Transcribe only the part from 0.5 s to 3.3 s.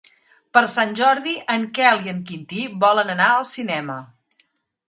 Per Sant Jordi en Quel i en Quintí volen anar